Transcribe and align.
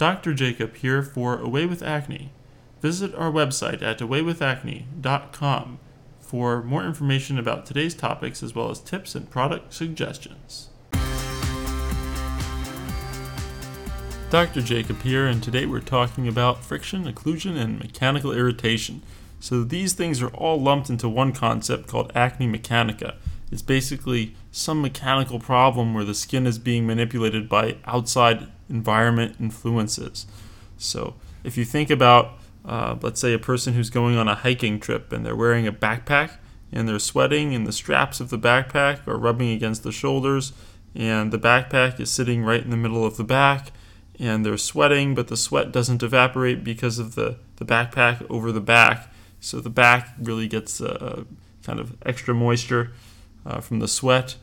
Dr. 0.00 0.32
Jacob 0.32 0.76
here 0.76 1.02
for 1.02 1.38
Away 1.38 1.66
with 1.66 1.82
Acne. 1.82 2.32
Visit 2.80 3.14
our 3.14 3.30
website 3.30 3.82
at 3.82 3.98
awaywithacne.com 3.98 5.78
for 6.18 6.62
more 6.62 6.86
information 6.86 7.38
about 7.38 7.66
today's 7.66 7.94
topics 7.94 8.42
as 8.42 8.54
well 8.54 8.70
as 8.70 8.80
tips 8.80 9.14
and 9.14 9.28
product 9.28 9.74
suggestions. 9.74 10.70
Dr. 14.30 14.62
Jacob 14.62 15.02
here, 15.02 15.26
and 15.26 15.42
today 15.42 15.66
we're 15.66 15.80
talking 15.80 16.26
about 16.26 16.64
friction, 16.64 17.04
occlusion, 17.04 17.60
and 17.60 17.78
mechanical 17.78 18.32
irritation. 18.32 19.02
So 19.38 19.64
these 19.64 19.92
things 19.92 20.22
are 20.22 20.32
all 20.32 20.58
lumped 20.58 20.88
into 20.88 21.10
one 21.10 21.34
concept 21.34 21.88
called 21.88 22.10
acne 22.14 22.46
mechanica. 22.48 23.16
It's 23.52 23.60
basically 23.60 24.34
some 24.50 24.80
mechanical 24.80 25.38
problem 25.38 25.92
where 25.92 26.04
the 26.04 26.14
skin 26.14 26.46
is 26.46 26.58
being 26.58 26.86
manipulated 26.86 27.50
by 27.50 27.76
outside 27.84 28.48
environment 28.70 29.36
influences. 29.40 30.26
So 30.78 31.14
if 31.44 31.56
you 31.56 31.64
think 31.64 31.90
about, 31.90 32.38
uh, 32.64 32.96
let's 33.02 33.20
say, 33.20 33.34
a 33.34 33.38
person 33.38 33.74
who's 33.74 33.90
going 33.90 34.16
on 34.16 34.28
a 34.28 34.34
hiking 34.34 34.80
trip 34.80 35.12
and 35.12 35.24
they're 35.24 35.36
wearing 35.36 35.66
a 35.66 35.72
backpack 35.72 36.38
and 36.72 36.88
they're 36.88 36.98
sweating, 36.98 37.54
and 37.54 37.66
the 37.66 37.72
straps 37.72 38.20
of 38.20 38.30
the 38.30 38.38
backpack 38.38 39.06
are 39.08 39.18
rubbing 39.18 39.50
against 39.50 39.82
the 39.82 39.90
shoulders, 39.90 40.52
and 40.94 41.32
the 41.32 41.38
backpack 41.38 41.98
is 41.98 42.10
sitting 42.10 42.44
right 42.44 42.62
in 42.62 42.70
the 42.70 42.76
middle 42.76 43.04
of 43.04 43.16
the 43.16 43.24
back 43.24 43.72
and 44.20 44.44
they're 44.44 44.58
sweating, 44.58 45.14
but 45.14 45.28
the 45.28 45.36
sweat 45.36 45.72
doesn't 45.72 46.02
evaporate 46.02 46.62
because 46.62 46.98
of 46.98 47.14
the, 47.14 47.38
the 47.56 47.64
backpack 47.64 48.24
over 48.28 48.52
the 48.52 48.60
back. 48.60 49.08
So 49.40 49.60
the 49.60 49.70
back 49.70 50.10
really 50.20 50.46
gets 50.46 50.78
uh, 50.80 51.24
kind 51.64 51.80
of 51.80 51.96
extra 52.04 52.34
moisture 52.34 52.92
uh, 53.46 53.60
from 53.60 53.78
the 53.78 53.88
sweat. 53.88 54.36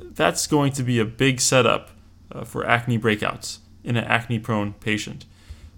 That's 0.00 0.46
going 0.46 0.70
to 0.72 0.84
be 0.84 1.00
a 1.00 1.04
big 1.04 1.40
setup 1.40 1.90
uh, 2.30 2.44
for 2.44 2.64
acne 2.64 2.98
breakouts 2.98 3.58
in 3.84 3.96
an 3.96 4.04
acne 4.04 4.38
prone 4.38 4.72
patient. 4.74 5.24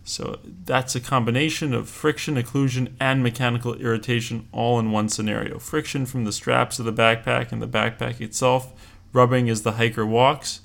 So 0.04 0.38
that's 0.64 0.94
a 0.94 1.00
combination 1.00 1.74
of 1.74 1.88
friction, 1.88 2.36
occlusion, 2.36 2.92
and 3.00 3.24
mechanical 3.24 3.74
irritation 3.74 4.46
all 4.52 4.78
in 4.78 4.92
one 4.92 5.08
scenario. 5.08 5.58
Friction 5.58 6.06
from 6.06 6.24
the 6.24 6.32
straps 6.32 6.78
of 6.78 6.84
the 6.84 6.92
backpack 6.92 7.50
and 7.50 7.60
the 7.60 7.66
backpack 7.66 8.20
itself, 8.20 8.72
rubbing 9.12 9.50
as 9.50 9.62
the 9.62 9.72
hiker 9.72 10.06
walks. 10.06 10.60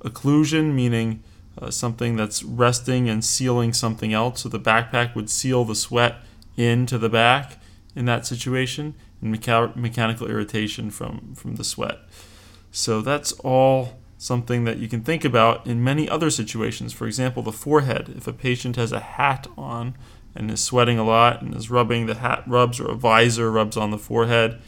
Occlusion, 0.00 0.74
meaning 0.74 1.22
uh, 1.58 1.70
something 1.70 2.16
that's 2.16 2.42
resting 2.42 3.08
and 3.08 3.24
sealing 3.24 3.72
something 3.72 4.12
else. 4.12 4.42
So 4.42 4.50
the 4.50 4.60
backpack 4.60 5.14
would 5.14 5.30
seal 5.30 5.64
the 5.64 5.74
sweat 5.74 6.16
into 6.58 6.98
the 6.98 7.08
back 7.08 7.58
in 7.94 8.04
that 8.04 8.26
situation, 8.26 8.94
and 9.22 9.34
mecha- 9.34 9.74
mechanical 9.74 10.28
irritation 10.28 10.90
from, 10.90 11.34
from 11.34 11.56
the 11.56 11.64
sweat. 11.64 12.00
So 12.72 13.00
that's 13.00 13.32
all 13.32 13.98
something 14.18 14.64
that 14.64 14.78
you 14.78 14.88
can 14.88 15.02
think 15.02 15.24
about 15.24 15.66
in 15.66 15.84
many 15.84 16.08
other 16.08 16.30
situations. 16.30 16.92
For 16.92 17.06
example, 17.06 17.42
the 17.42 17.52
forehead. 17.52 18.14
If 18.16 18.26
a 18.26 18.32
patient 18.32 18.76
has 18.76 18.92
a 18.92 19.00
hat 19.00 19.46
on 19.56 19.96
and 20.34 20.50
is 20.50 20.60
sweating 20.60 20.98
a 20.98 21.04
lot 21.04 21.42
and 21.42 21.54
is 21.54 21.70
rubbing, 21.70 22.06
the 22.06 22.14
hat 22.14 22.44
rubs, 22.46 22.80
or 22.80 22.90
a 22.90 22.94
visor 22.94 23.50
rubs 23.50 23.76
on 23.76 23.90
the 23.90 23.98
forehead. 23.98 24.60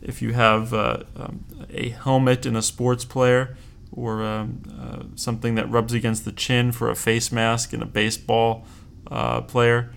If 0.00 0.22
you 0.22 0.32
have 0.32 0.72
uh, 0.72 1.04
um, 1.16 1.44
a 1.70 1.90
helmet 1.90 2.46
in 2.46 2.56
a 2.56 2.62
sports 2.62 3.04
player, 3.04 3.56
or 3.92 4.22
um, 4.22 4.62
uh, 4.78 5.02
something 5.16 5.54
that 5.54 5.70
rubs 5.70 5.92
against 5.92 6.24
the 6.24 6.32
chin 6.32 6.72
for 6.72 6.90
a 6.90 6.94
face 6.94 7.32
mask 7.32 7.72
in 7.72 7.82
a 7.82 7.86
baseball 7.86 8.64
uh, 9.10 9.40
player. 9.42 9.92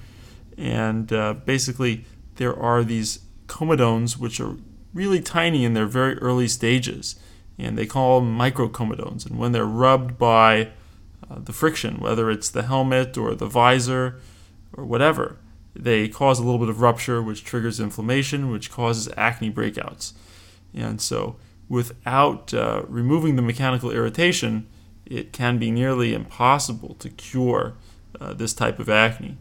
And 0.57 1.11
uh, 1.11 1.33
basically, 1.33 2.05
there 2.35 2.57
are 2.57 2.83
these 2.83 3.19
comedones 3.47 4.17
which 4.17 4.39
are 4.39 4.55
really 4.93 5.21
tiny 5.21 5.65
in 5.65 5.73
their 5.73 5.85
very 5.85 6.17
early 6.19 6.47
stages, 6.47 7.15
and 7.61 7.77
they 7.77 7.85
call 7.85 8.19
them 8.19 8.37
microcomedones. 8.37 9.25
And 9.25 9.37
when 9.37 9.51
they're 9.51 9.65
rubbed 9.65 10.17
by 10.17 10.69
uh, 11.29 11.39
the 11.39 11.53
friction, 11.53 11.99
whether 11.99 12.29
it's 12.29 12.49
the 12.49 12.63
helmet 12.63 13.17
or 13.17 13.35
the 13.35 13.45
visor 13.45 14.19
or 14.73 14.85
whatever, 14.85 15.37
they 15.75 16.07
cause 16.07 16.39
a 16.39 16.43
little 16.43 16.59
bit 16.59 16.69
of 16.69 16.81
rupture, 16.81 17.21
which 17.21 17.43
triggers 17.43 17.79
inflammation, 17.79 18.51
which 18.51 18.71
causes 18.71 19.11
acne 19.15 19.51
breakouts. 19.51 20.13
And 20.73 20.99
so, 20.99 21.37
without 21.69 22.53
uh, 22.53 22.83
removing 22.87 23.35
the 23.35 23.41
mechanical 23.41 23.91
irritation, 23.91 24.67
it 25.05 25.31
can 25.31 25.57
be 25.57 25.71
nearly 25.71 26.13
impossible 26.13 26.95
to 26.95 27.09
cure 27.09 27.75
uh, 28.19 28.33
this 28.33 28.53
type 28.53 28.79
of 28.79 28.89
acne. 28.89 29.37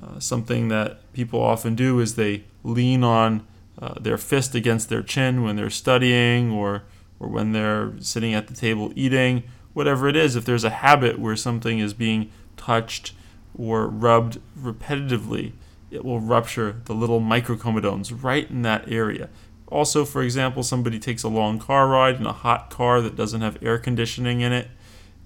Uh, 0.00 0.18
something 0.18 0.68
that 0.68 1.12
people 1.12 1.40
often 1.40 1.74
do 1.74 1.98
is 1.98 2.14
they 2.14 2.44
lean 2.62 3.02
on 3.02 3.46
uh, 3.80 3.94
their 4.00 4.18
fist 4.18 4.54
against 4.54 4.88
their 4.88 5.02
chin 5.02 5.42
when 5.42 5.56
they're 5.56 5.70
studying 5.70 6.50
or, 6.50 6.82
or 7.20 7.28
when 7.28 7.52
they're 7.52 7.92
sitting 8.00 8.34
at 8.34 8.48
the 8.48 8.54
table 8.54 8.92
eating, 8.94 9.44
whatever 9.72 10.08
it 10.08 10.16
is. 10.16 10.36
If 10.36 10.44
there's 10.44 10.64
a 10.64 10.70
habit 10.70 11.18
where 11.18 11.36
something 11.36 11.78
is 11.78 11.94
being 11.94 12.30
touched 12.56 13.12
or 13.56 13.86
rubbed 13.86 14.38
repetitively, 14.58 15.52
it 15.90 16.04
will 16.04 16.20
rupture 16.20 16.80
the 16.84 16.94
little 16.94 17.20
microcomedones 17.20 18.22
right 18.22 18.48
in 18.50 18.62
that 18.62 18.90
area. 18.90 19.28
Also, 19.68 20.04
for 20.04 20.22
example, 20.22 20.62
somebody 20.62 20.98
takes 20.98 21.22
a 21.22 21.28
long 21.28 21.58
car 21.58 21.88
ride 21.88 22.16
in 22.16 22.26
a 22.26 22.32
hot 22.32 22.70
car 22.70 23.00
that 23.00 23.16
doesn't 23.16 23.40
have 23.40 23.62
air 23.62 23.78
conditioning 23.78 24.40
in 24.40 24.52
it, 24.52 24.68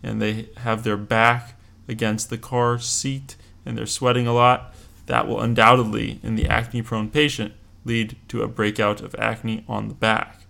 and 0.02 0.20
they 0.20 0.48
have 0.58 0.82
their 0.82 0.96
back 0.96 1.54
against 1.88 2.30
the 2.30 2.38
car 2.38 2.78
seat 2.78 3.36
and 3.64 3.76
they're 3.76 3.86
sweating 3.86 4.26
a 4.26 4.32
lot. 4.32 4.74
That 5.06 5.26
will 5.26 5.40
undoubtedly, 5.40 6.20
in 6.22 6.36
the 6.36 6.48
acne 6.48 6.82
prone 6.82 7.10
patient, 7.10 7.54
lead 7.84 8.16
to 8.28 8.42
a 8.42 8.48
breakout 8.48 9.00
of 9.00 9.14
acne 9.18 9.64
on 9.68 9.88
the 9.88 9.94
back. 9.94 10.41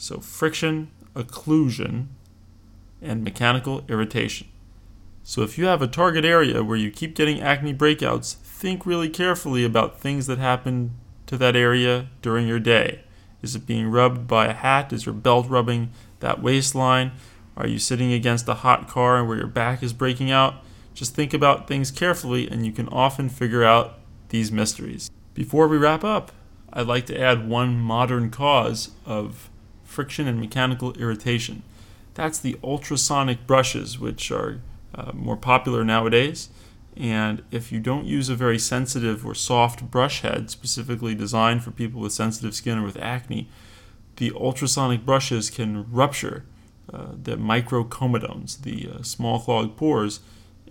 So, 0.00 0.18
friction, 0.18 0.90
occlusion, 1.14 2.06
and 3.02 3.22
mechanical 3.22 3.84
irritation. 3.86 4.48
So, 5.22 5.42
if 5.42 5.58
you 5.58 5.66
have 5.66 5.82
a 5.82 5.86
target 5.86 6.24
area 6.24 6.64
where 6.64 6.78
you 6.78 6.90
keep 6.90 7.14
getting 7.14 7.42
acne 7.42 7.74
breakouts, 7.74 8.36
think 8.36 8.86
really 8.86 9.10
carefully 9.10 9.62
about 9.62 10.00
things 10.00 10.26
that 10.26 10.38
happen 10.38 10.92
to 11.26 11.36
that 11.36 11.54
area 11.54 12.08
during 12.22 12.48
your 12.48 12.58
day? 12.58 13.00
Is 13.42 13.54
it 13.54 13.66
being 13.66 13.88
rubbed 13.88 14.26
by 14.26 14.46
a 14.46 14.54
hat? 14.54 14.90
Is 14.90 15.04
your 15.04 15.14
belt 15.14 15.46
rubbing 15.50 15.90
that 16.20 16.42
waistline? 16.42 17.12
Are 17.54 17.66
you 17.66 17.78
sitting 17.78 18.10
against 18.10 18.48
a 18.48 18.54
hot 18.54 18.88
car 18.88 19.22
where 19.22 19.36
your 19.36 19.48
back 19.48 19.82
is 19.82 19.92
breaking 19.92 20.30
out? 20.30 20.64
Just 20.94 21.14
think 21.14 21.34
about 21.34 21.68
things 21.68 21.90
carefully 21.90 22.48
and 22.48 22.64
you 22.64 22.72
can 22.72 22.88
often 22.88 23.28
figure 23.28 23.64
out 23.64 23.98
these 24.30 24.50
mysteries. 24.50 25.10
Before 25.34 25.68
we 25.68 25.76
wrap 25.76 26.04
up, 26.04 26.32
I'd 26.72 26.86
like 26.86 27.04
to 27.06 27.20
add 27.20 27.46
one 27.46 27.78
modern 27.78 28.30
cause 28.30 28.92
of 29.04 29.50
friction 29.90 30.26
and 30.26 30.40
mechanical 30.40 30.92
irritation. 30.94 31.62
That's 32.14 32.38
the 32.38 32.58
ultrasonic 32.62 33.46
brushes, 33.46 33.98
which 33.98 34.30
are 34.30 34.60
uh, 34.94 35.12
more 35.14 35.36
popular 35.36 35.84
nowadays. 35.84 36.48
And 36.96 37.42
if 37.50 37.70
you 37.72 37.80
don't 37.80 38.04
use 38.04 38.28
a 38.28 38.34
very 38.34 38.58
sensitive 38.58 39.24
or 39.24 39.34
soft 39.34 39.90
brush 39.90 40.20
head, 40.20 40.50
specifically 40.50 41.14
designed 41.14 41.62
for 41.62 41.70
people 41.70 42.00
with 42.00 42.12
sensitive 42.12 42.54
skin 42.54 42.78
or 42.78 42.84
with 42.84 42.98
acne, 42.98 43.48
the 44.16 44.32
ultrasonic 44.32 45.06
brushes 45.06 45.50
can 45.50 45.90
rupture 45.90 46.44
uh, 46.92 47.12
the 47.22 47.36
microcomedones, 47.36 48.62
the 48.62 48.90
uh, 48.90 49.02
small 49.02 49.38
clogged 49.38 49.76
pores, 49.76 50.20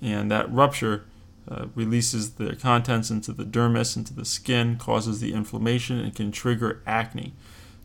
and 0.01 0.29
that 0.29 0.51
rupture 0.51 1.05
uh, 1.49 1.65
releases 1.73 2.31
the 2.31 2.55
contents 2.55 3.09
into 3.09 3.31
the 3.31 3.45
dermis, 3.45 3.97
into 3.97 4.13
the 4.13 4.25
skin, 4.25 4.77
causes 4.77 5.19
the 5.19 5.33
inflammation, 5.33 5.97
and 5.99 6.13
can 6.13 6.31
trigger 6.31 6.81
acne. 6.85 7.33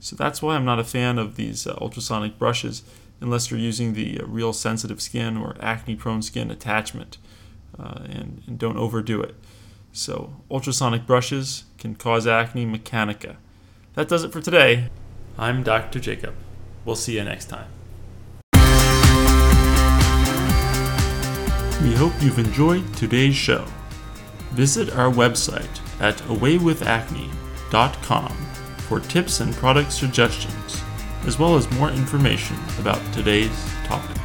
So 0.05 0.15
that's 0.17 0.43
why 0.43 0.55
I'm 0.55 0.67
not 0.67 0.79
a 0.79 0.85
fan 0.85 1.19
of 1.19 1.37
these 1.37 1.67
uh, 1.67 1.79
ultrasonic 1.81 2.39
brushes 2.39 2.83
unless 3.23 3.51
you're 3.51 3.59
using 3.59 3.95
the 3.95 4.21
uh, 4.21 4.27
real 4.27 4.53
sensitive 4.53 5.01
skin 5.01 5.39
or 5.39 5.57
acne 5.61 5.97
prone 5.97 6.21
skin 6.21 6.51
attachment 6.51 7.17
uh, 7.79 8.01
and, 8.05 8.43
and 8.47 8.59
don't 8.59 8.77
overdo 8.77 9.23
it. 9.23 9.35
So, 9.93 10.37
ultrasonic 10.51 11.07
brushes 11.07 11.65
can 11.79 11.95
cause 11.95 12.27
acne 12.27 12.67
mechanica. 12.67 13.37
That 13.95 14.09
does 14.09 14.25
it 14.25 14.33
for 14.33 14.43
today. 14.43 14.91
I'm 15.39 15.63
Dr. 15.63 16.01
Jacob. 16.01 16.35
We'll 16.85 16.97
see 16.97 17.17
you 17.17 17.25
next 17.25 17.47
time. 17.47 17.69
We 21.83 21.95
hope 21.95 22.13
you've 22.21 22.39
enjoyed 22.39 22.95
today's 22.95 23.37
show. 23.37 23.65
Visit 24.53 24.91
our 24.91 25.11
website 25.11 25.81
at 25.99 26.19
awaywithacne.com 26.19 28.44
for 28.95 29.09
tips 29.09 29.41
and 29.41 29.53
product 29.55 29.91
suggestions, 29.91 30.83
as 31.27 31.37
well 31.37 31.57
as 31.57 31.69
more 31.73 31.91
information 31.91 32.57
about 32.79 33.01
today's 33.13 33.51
topic. 33.85 34.24